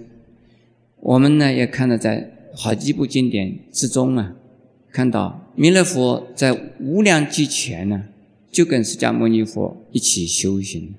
[1.00, 4.34] 我们呢也看到在好几部经典之中啊，
[4.90, 8.04] 看到弥勒佛在无量劫前呢，
[8.50, 10.94] 就跟释迦牟尼佛一起修行，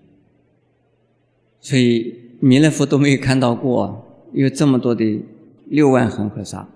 [1.60, 2.22] 所以。
[2.42, 5.20] 弥勒佛都没有看到过有这么多的
[5.68, 6.68] 六万恒河沙，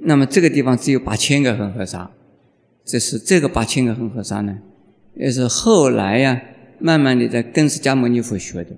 [0.00, 2.10] 那么这个地方只有八千个恒河沙，
[2.84, 4.58] 这是这个八千个恒河沙呢，
[5.14, 6.42] 也是后来呀，
[6.80, 8.76] 慢慢的在跟释迦牟尼佛学的。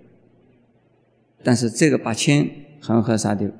[1.42, 2.48] 但是这个八千
[2.78, 3.50] 恒河沙的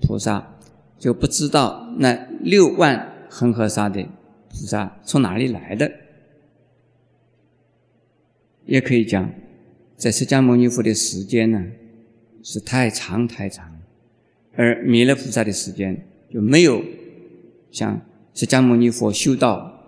[0.00, 0.54] 菩萨
[0.98, 4.06] 就不知道那六万恒河沙的
[4.48, 5.90] 菩萨从哪里来的，
[8.66, 9.30] 也可以讲。
[9.96, 11.64] 在释迦牟尼佛的时间呢，
[12.42, 13.80] 是太长太长，
[14.54, 16.82] 而弥勒菩萨的时间就没有
[17.70, 18.00] 像
[18.34, 19.80] 释迦牟尼佛修道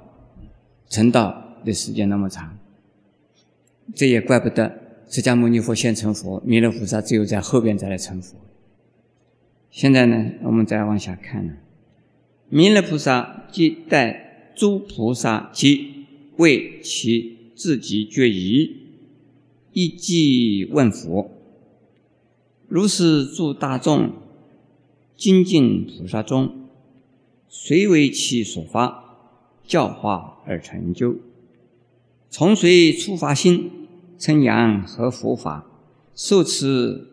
[0.88, 2.56] 成道的时间那么长。
[3.94, 8.36] 这也怪不得释迦牟尼佛先成佛，弥勒菩萨只有在后边再来成佛。
[9.76, 11.52] 现在呢，我们再往下看呢，
[12.48, 16.06] 弥勒菩萨即代诸菩萨即
[16.38, 18.74] 为其自己决疑。
[19.74, 21.30] 一即问佛
[22.68, 24.12] ：“如是诸大众
[25.14, 26.68] 精进菩萨中，
[27.46, 29.18] 谁为其所发
[29.66, 31.16] 教化而成就？
[32.30, 33.70] 从谁出发心
[34.18, 35.66] 称扬和佛法？
[36.14, 37.08] 受持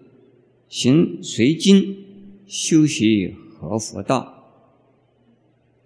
[0.69, 1.97] 行随经
[2.53, 4.43] 修习和佛道？”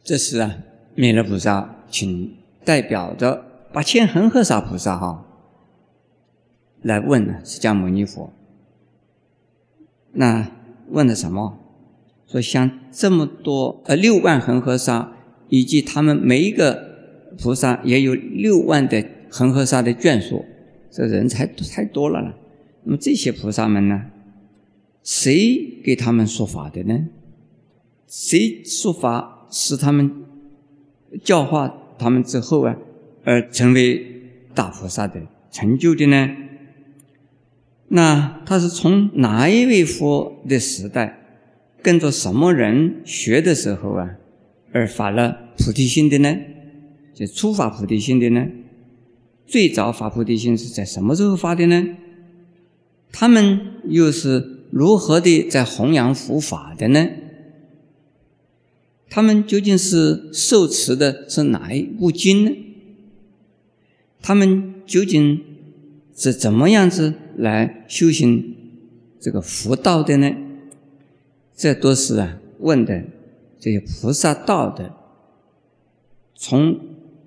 [0.04, 0.58] 这是啊，
[0.96, 5.26] 弥勒菩萨请代表着八千恒河沙菩萨哈。
[6.82, 8.34] 来问，释迦牟尼佛。
[10.12, 10.52] 那
[10.90, 11.58] 问的什么？
[12.28, 15.14] 说像这么多呃六万恒河沙，
[15.48, 16.98] 以及他们每一个
[17.40, 20.44] 菩萨也有六万的恒河沙的眷属，
[20.92, 22.36] 这人才太多了了。
[22.84, 24.12] 那么这些菩萨们呢，
[25.08, 27.06] 谁给他们说法的呢？
[28.10, 30.12] 谁说法使他们
[31.24, 32.76] 教化他们之后啊，
[33.24, 34.06] 而成为
[34.54, 36.36] 大菩萨的成就的呢？
[37.88, 41.18] 那他是从哪一位佛的时代，
[41.82, 44.18] 跟着什么人学的时候啊，
[44.74, 46.38] 而发了菩提心的呢？
[47.14, 48.46] 就初发菩提心的呢？
[49.46, 51.96] 最早发菩提心是在什么时候发的呢？
[53.14, 57.08] 他们又是如何的在弘扬佛法的呢？
[59.10, 62.52] 他们究竟是受持的是哪一部经呢？
[64.22, 65.42] 他们究竟
[66.16, 68.56] 是怎么样子来修行
[69.20, 70.32] 这个佛道的呢？
[71.56, 73.06] 这都是啊问的
[73.60, 74.94] 这些菩萨道的，
[76.36, 76.80] 从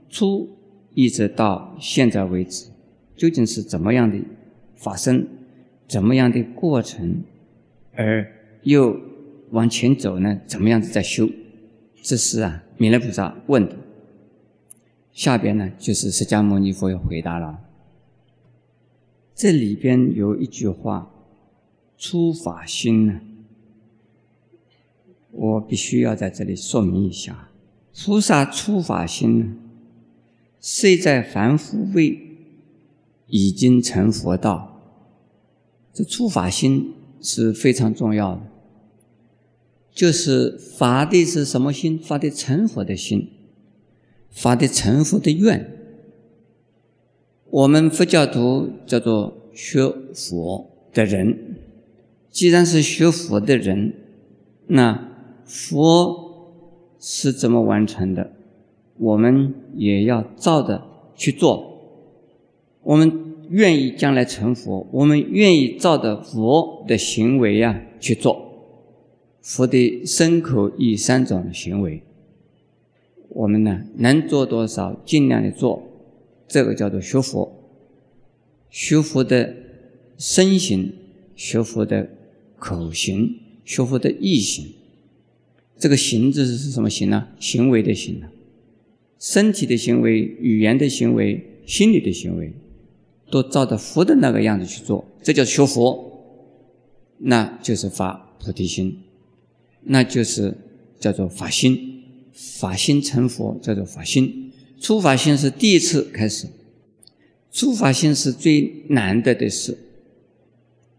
[0.08, 0.56] 初
[0.94, 2.66] 一直到现在为止，
[3.16, 4.18] 究竟是怎么样的
[4.76, 5.26] 发生，
[5.90, 7.24] 怎么样的过程，
[7.96, 8.24] 而
[8.62, 8.96] 又
[9.50, 10.40] 往前走呢？
[10.46, 11.28] 怎么样子在修？
[12.00, 13.76] 这是啊弥勒菩萨问的。
[15.10, 17.58] 下边呢，就是释迦牟尼佛要回答了。
[19.34, 21.10] 这里边有一句话
[21.98, 23.20] ：“出法心呢，
[25.32, 27.48] 我必须要在这里说明一下。
[27.92, 29.56] 菩萨出法心呢，
[30.60, 32.16] 虽在凡夫位，
[33.26, 34.69] 已经成佛道。
[35.92, 38.42] 这初法心是非常重要的，
[39.92, 41.98] 就是发的是什么心？
[41.98, 43.30] 发的成佛的心。”
[44.32, 45.76] 发的成佛的愿，
[47.50, 51.56] 我们佛教徒叫做学佛的人。
[52.30, 53.92] 既然是学佛的人，
[54.68, 55.08] 那
[55.44, 56.54] 佛
[57.00, 58.30] 是怎么完成的？
[58.98, 61.80] 我们也要照着去做。
[62.84, 68.46] 我们愿意将来成佛，我们愿意照着佛的行为啊去做。
[69.42, 72.02] 佛的身口意三种行为。
[73.30, 75.82] 我们呢，能做多少，尽量的做，
[76.48, 77.52] 这个叫做学佛。
[78.70, 79.54] 学佛的
[80.16, 80.92] 身行，
[81.34, 82.08] 学佛的
[82.56, 84.74] 口行，学佛的意行。
[85.76, 87.28] 这个行字是什么行呢？
[87.40, 88.20] 行为的行？
[89.18, 92.52] 身体的行为、语言的行为、心理的行为，
[93.30, 96.06] 都照着佛的那个样子去做，这叫学佛。
[97.18, 99.02] 那就是发菩提心，
[99.82, 100.56] 那就是
[100.98, 101.86] 叫做法心。
[102.32, 106.46] 法心成佛叫做法心，初法心是第一次开始，
[107.52, 109.76] 初法心是最难得的事。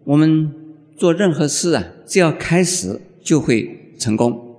[0.03, 0.53] 我们
[0.95, 4.55] 做任何事啊，只要开始就会成功。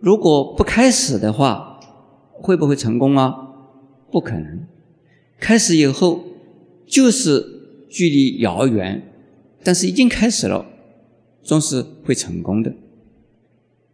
[0.00, 1.78] 如果不开始的话，
[2.32, 3.32] 会不会成功啊？
[4.10, 4.66] 不可能。
[5.38, 6.24] 开始以后
[6.86, 7.44] 就是
[7.88, 9.02] 距离遥远，
[9.62, 10.64] 但是已经开始了，
[11.42, 12.72] 总是会成功的。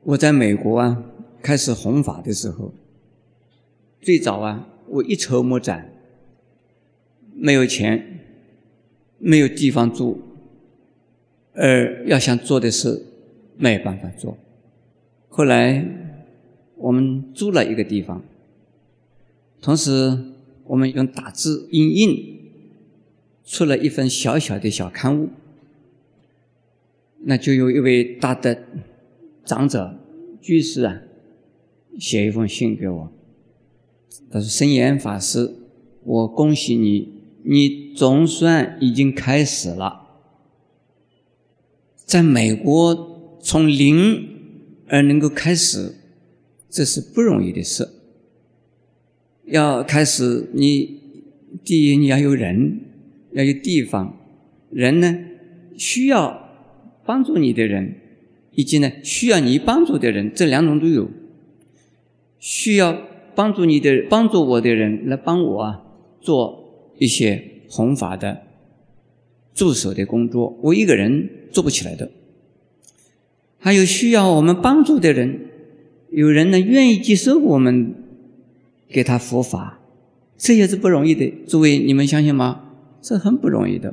[0.04, 1.04] 我在美国啊。
[1.44, 2.72] 开始弘法的时候，
[4.00, 5.92] 最早啊，我一筹莫展，
[7.34, 8.20] 没有钱，
[9.18, 10.18] 没有地方住，
[11.52, 13.04] 而要想做的事
[13.56, 14.38] 没办法做。
[15.28, 15.84] 后来
[16.76, 18.22] 我们租了一个地方，
[19.60, 20.16] 同时
[20.66, 22.41] 我们用打字印印
[23.44, 25.30] 出了一份小小的小刊物，
[27.24, 28.64] 那就有一位大的
[29.44, 29.98] 长者
[30.40, 31.02] 居士啊。
[31.98, 33.12] 写一封信给我，
[34.30, 35.56] 他说：“圣严法师，
[36.04, 37.06] 我恭喜你，
[37.42, 40.08] 你总算已经开始了。
[42.06, 44.26] 在美国从零
[44.88, 45.96] 而能够开始，
[46.70, 47.86] 这是不容易的事。
[49.44, 50.98] 要开始，你
[51.62, 52.80] 第一你要有人，
[53.32, 54.16] 要有地方，
[54.70, 55.18] 人呢
[55.76, 56.48] 需要
[57.04, 57.96] 帮助你的人，
[58.52, 61.10] 以及呢需要你帮助的人，这两种都有。”
[62.44, 65.84] 需要帮助你的、帮助我的人来帮我啊，
[66.20, 68.42] 做一些弘法的
[69.54, 72.10] 助手的工作，我一个人做不起来的。
[73.60, 75.38] 还有需要我们帮助的人，
[76.10, 77.94] 有人呢愿意接受我们
[78.88, 79.78] 给他佛法，
[80.36, 81.32] 这也是不容易的。
[81.46, 82.71] 诸位，你们相信吗？
[83.02, 83.92] 这很不容易的。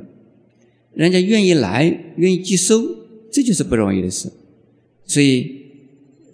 [0.93, 2.81] 人家愿意来，愿意接收，
[3.29, 4.31] 这就是不容易的事。
[5.03, 5.65] 所以，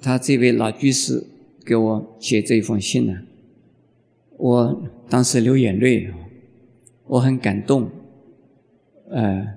[0.02, 1.24] 他这位老居士。
[1.66, 3.24] 给我写这一封信呢，
[4.38, 6.08] 我当时流眼泪，
[7.08, 7.90] 我很感动。
[9.10, 9.48] 呃，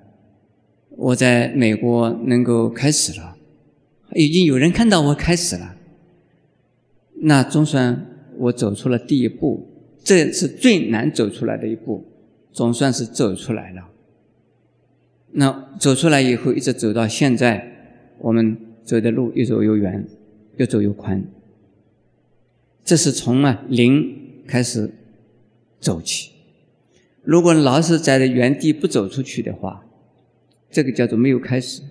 [0.97, 3.37] 我在美国能够开始了，
[4.15, 5.77] 已经有人看到我开始了，
[7.17, 8.07] 那总算
[8.39, 9.69] 我走出了第一步，
[10.03, 12.03] 这是最难走出来的一步，
[12.53, 13.89] 总算是走出来了。
[15.33, 20.07] 那走出来以后，一直走到现在，我们走的路越走越远，
[20.57, 21.25] 越走越宽。
[22.85, 24.91] 这是从啊零开始
[25.79, 26.31] 走起。
[27.23, 29.85] 如果老是在原地不走出去的话，
[30.71, 31.83] 这个叫做没有开始。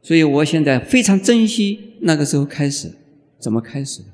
[0.00, 2.92] 所以我现在非常珍惜那个时候开始，
[3.40, 4.08] 怎么开始的？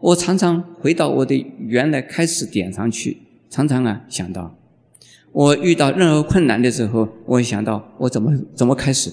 [0.00, 3.18] 我常常回到我的原来开始点上去，
[3.48, 4.58] 常常啊想到，
[5.32, 9.10] 我遇到任何困难的时候，我会想到我怎么怎么开始，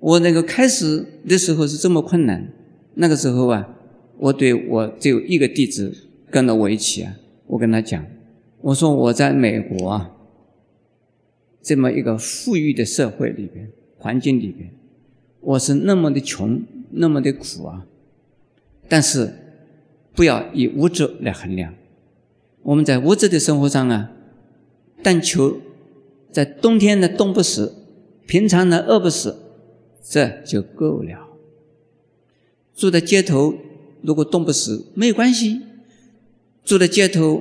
[0.00, 2.52] 我那个开始的时候是这么困难，
[2.94, 3.68] 那个时候啊，
[4.18, 5.94] 我对我只有一个弟子
[6.28, 7.14] 跟着我一起啊，
[7.46, 8.04] 我跟他讲，
[8.62, 10.10] 我说我在美国啊，
[11.62, 14.70] 这么一个富裕的社会里边环境里边，
[15.40, 17.86] 我是那么的穷，那么的苦啊，
[18.88, 19.32] 但是
[20.16, 21.72] 不要以物质来衡量，
[22.62, 24.10] 我们在物质的生活上啊，
[25.02, 25.60] 但求
[26.30, 27.74] 在冬天呢冻不死，
[28.26, 29.36] 平常呢饿不死。
[30.04, 31.28] 这就够了。
[32.74, 33.54] 住在街头，
[34.02, 35.60] 如果冻不死没有关系；
[36.64, 37.40] 住在街头，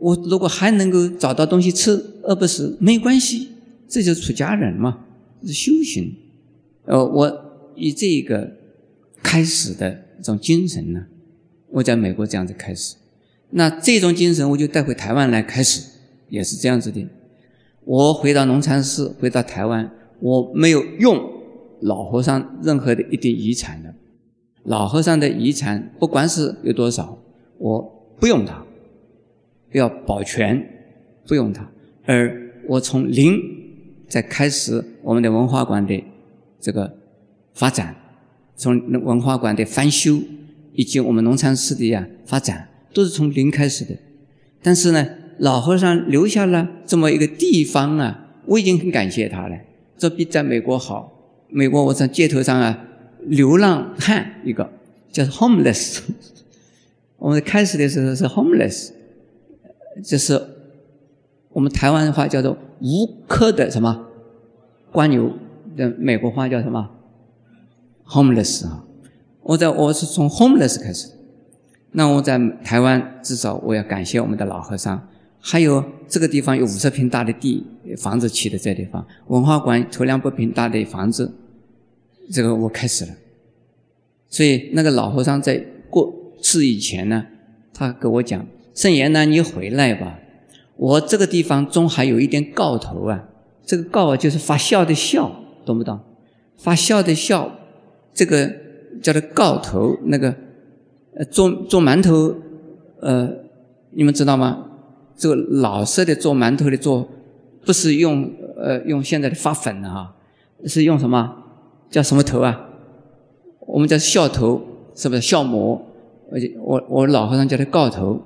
[0.00, 1.92] 我如果还能够找到东西吃，
[2.22, 3.50] 饿不死没有关系。
[3.88, 5.04] 这就是出家人嘛，
[5.46, 6.16] 是修行。
[6.86, 8.50] 呃，我以这个
[9.22, 11.06] 开始的这种精神呢，
[11.70, 12.96] 我在美国这样子开始。
[13.50, 15.82] 那这种精神，我就带回台湾来开始，
[16.32, 17.06] 也是这样子的。
[17.84, 21.30] 我回到龙禅寺，回到台湾，我没有用。
[21.82, 23.92] 老和尚任何的一点遗产的，
[24.62, 27.18] 老和尚的遗产，不管是有多少，
[27.58, 27.82] 我
[28.20, 28.64] 不用它，
[29.72, 30.64] 要保全，
[31.26, 31.68] 不用它。
[32.04, 33.36] 而我从零
[34.08, 36.04] 在开始我们的文化馆的
[36.60, 36.88] 这个
[37.52, 37.96] 发展，
[38.54, 40.20] 从文化馆的翻修，
[40.74, 43.96] 以及我们农禅寺的呀发展，都是从零开始的。
[44.62, 45.04] 但是呢，
[45.38, 49.56] 老和尚留下了这么一个地方啊，我已经很感谢他了，
[49.96, 51.10] 这比在美国好。
[51.54, 52.86] 美国，我在街头上啊，
[53.26, 54.70] 流浪汉一个，
[55.10, 56.00] 叫 homeless。
[57.18, 58.90] 我们开始的时候是 homeless，
[60.02, 60.42] 就是
[61.50, 64.06] 我们台湾话叫做无科的什么
[64.92, 65.32] 蜗牛，
[65.76, 66.88] 的美国话叫什么
[68.06, 68.84] homeless 啊。
[69.42, 71.08] 我在我是从 homeless 开始，
[71.90, 75.06] 那我在台湾至少我要感谢我们的老和尚，
[75.44, 77.66] 还有这个地方有五十平大的地，
[77.98, 81.34] 房子起的这地方，文化馆头两百平大的房子。
[82.30, 83.12] 这个我开始了，
[84.28, 87.26] 所以那个老和尚在过世以前呢，
[87.74, 90.20] 他跟我讲：“圣严呢，你回来吧，
[90.76, 93.28] 我这个地方中还有一点告头啊。
[93.66, 95.30] 这个告就是发笑的笑，
[95.66, 95.98] 懂不懂？
[96.56, 97.58] 发笑的笑，
[98.14, 98.52] 这个
[99.02, 99.98] 叫做告头。
[100.04, 100.34] 那个
[101.16, 102.36] 呃，做做馒头，
[103.00, 103.28] 呃，
[103.90, 104.68] 你们知道吗？
[105.16, 107.08] 这个老式的做馒头的做，
[107.64, 110.14] 不是用呃用现在的发粉的哈，
[110.66, 111.38] 是用什么？”
[111.92, 112.68] 叫什么头啊？
[113.66, 114.62] 我们叫笑头，
[114.94, 115.78] 是不是笑模？
[116.32, 118.18] 而且我我老和尚叫他告头。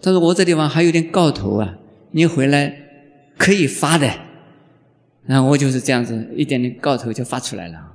[0.00, 1.76] 他说我这地方还有点告头啊，
[2.12, 2.74] 你回来
[3.36, 4.10] 可以发的。
[5.26, 7.92] 然后我就是这样子，一点点告头就发出来了。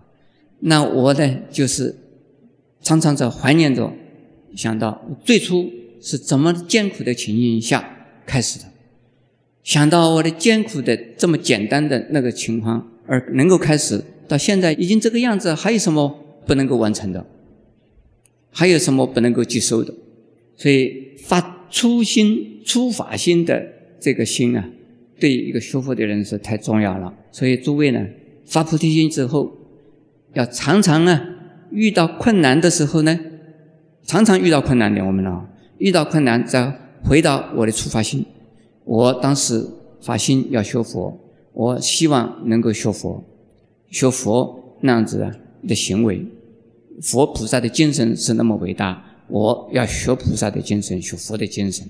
[0.60, 1.96] 那我呢，就是
[2.84, 3.92] 常常在怀念着，
[4.56, 5.68] 想到最初
[6.00, 7.95] 是怎么艰苦的情形下
[8.26, 8.66] 开始的，
[9.64, 14.04] 想到我的艰苦的这么简单的那个情况，而能够开始。
[14.28, 16.10] 到现在已经这个样子，还有什么
[16.48, 17.24] 不能够完成的？
[18.50, 19.94] 还有什么不能够接受的？
[20.56, 23.64] 所以发初心、初发心的
[24.00, 24.68] 这个心啊，
[25.20, 27.14] 对一个修佛的人是太重要了。
[27.32, 28.04] 所以诸位呢，
[28.46, 29.56] 发菩提心之后，
[30.34, 31.22] 要常常呢，
[31.70, 33.20] 遇到困难的时候呢，
[34.04, 35.46] 常常遇到困难的我们呢，
[35.78, 36.74] 遇到困难在
[37.08, 38.26] 回到我的出发心。
[38.84, 39.66] 我当时
[40.02, 41.18] 发心要学佛，
[41.54, 43.24] 我希望能够学佛。
[43.90, 45.32] 学佛那样子
[45.68, 46.26] 的行为，
[47.02, 51.88] 佛菩萨的精神是那么伟大，我要学菩萨的精神，学佛的精神。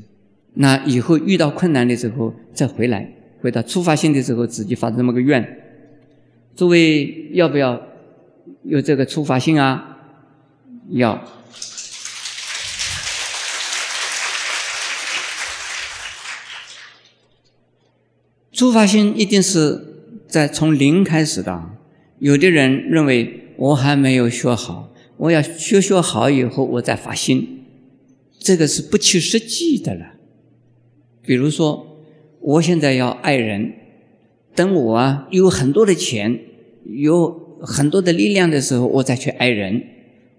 [0.54, 3.12] 那以后遇到困难的时候再回来，
[3.42, 5.46] 回到出发心的时候自己发这么个愿。
[6.56, 7.82] 诸位要不要
[8.64, 9.98] 有这个出发心啊？
[10.90, 11.22] 要。
[18.56, 19.82] 出发心一定是
[20.30, 21.72] 在从零开始的。
[22.20, 27.66] 有的人认为我还没有学好，我要学学好以后我再发心，
[28.40, 30.14] 这个是不切实际的了。
[31.22, 31.98] 比如说，
[32.40, 33.74] 我现在要爱人，
[34.56, 36.40] 等我啊有很多的钱，
[36.86, 39.84] 有很多的力量的时候，我再去爱人，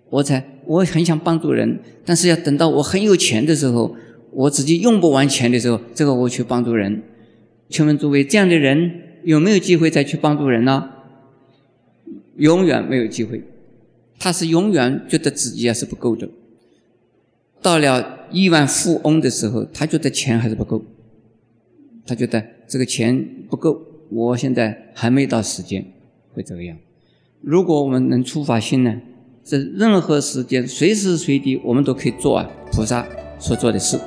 [0.09, 3.95] 我才我很想帮助人，但是要等到我很有钱的时候，
[4.33, 7.03] 我自己用不完钱的时候，这个我去帮助人。
[7.69, 10.91] 请问诸位，这样的人有没有机会再去帮助人呢？
[12.37, 13.43] 永远没有机会，
[14.19, 16.29] 他是永远觉得自己还是不够的。
[17.63, 20.85] 到了亿万富翁的时候，他觉得钱还是不够，
[22.07, 25.85] 他觉得这个钱不够，我现在还没到时间，
[26.35, 26.77] 会这个样。
[27.41, 29.01] 如果我们能出发心呢，
[29.43, 33.07] 在任何时间、随时随地，我们都可以做啊菩萨
[33.39, 33.99] 所做的事。